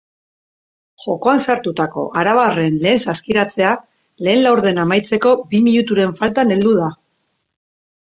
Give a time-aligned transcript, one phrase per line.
[1.03, 3.75] Jokoan sartutako arabarren lehen saskiratzea
[4.29, 6.93] lehen laurdena amaitzeko bi minuturen faltan heldu da.